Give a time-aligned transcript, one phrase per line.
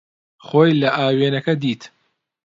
[0.45, 1.81] خۆی لە ئاوێنەکە دیت.